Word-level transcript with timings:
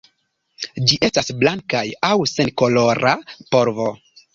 Ĝi 0.87 0.97
estas 1.09 1.29
blankaj 1.43 1.85
aŭ 2.13 2.13
senkolora 2.35 3.17
polvo. 3.55 3.93